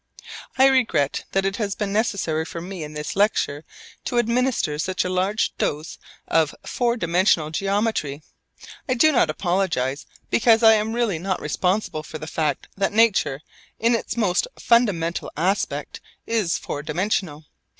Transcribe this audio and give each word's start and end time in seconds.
I 0.57 0.65
regret 0.65 1.25
that 1.33 1.45
it 1.45 1.57
has 1.57 1.75
been 1.75 1.93
necessary 1.93 2.43
for 2.43 2.59
me 2.59 2.83
in 2.83 2.93
this 2.93 3.15
lecture 3.15 3.63
to 4.05 4.17
administer 4.17 4.79
such 4.79 5.05
a 5.05 5.09
large 5.09 5.55
dose 5.57 5.99
of 6.27 6.55
four 6.65 6.97
dimensional 6.97 7.51
geometry. 7.51 8.23
I 8.89 8.95
do 8.95 9.11
not 9.11 9.29
apologise, 9.29 10.07
because 10.31 10.63
I 10.63 10.73
am 10.73 10.93
really 10.93 11.19
not 11.19 11.39
responsible 11.39 12.01
for 12.01 12.17
the 12.17 12.25
fact 12.25 12.67
that 12.75 12.93
nature 12.93 13.41
in 13.77 13.93
its 13.93 14.17
most 14.17 14.47
fundamental 14.59 15.29
aspect 15.37 16.01
is 16.25 16.57
four 16.57 16.81
dimensional. 16.81 17.45